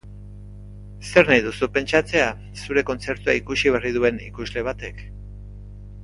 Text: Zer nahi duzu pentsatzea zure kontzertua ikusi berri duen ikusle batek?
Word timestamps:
Zer 1.09 1.27
nahi 1.31 1.43
duzu 1.47 1.67
pentsatzea 1.75 2.25
zure 2.63 2.83
kontzertua 2.87 3.35
ikusi 3.43 3.73
berri 3.75 3.91
duen 4.01 4.17
ikusle 4.29 4.65
batek? 4.69 5.05